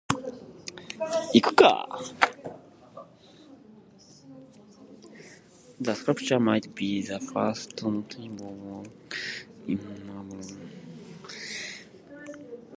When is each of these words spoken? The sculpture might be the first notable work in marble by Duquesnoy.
The 5.79 5.93
sculpture 5.93 6.39
might 6.39 6.73
be 6.73 7.03
the 7.03 7.19
first 7.19 7.83
notable 7.83 8.51
work 8.51 9.15
in 9.67 10.07
marble 10.07 10.37
by 10.37 10.41
Duquesnoy. 10.41 11.29